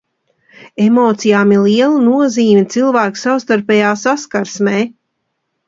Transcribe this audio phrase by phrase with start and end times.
[0.85, 4.77] Emocijām ir liela nozīme cilvēku savstarpējā saskarsmē.